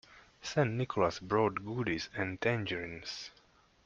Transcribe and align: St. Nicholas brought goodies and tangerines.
St. 0.41 0.67
Nicholas 0.67 1.19
brought 1.19 1.63
goodies 1.63 2.09
and 2.15 2.41
tangerines. 2.41 3.29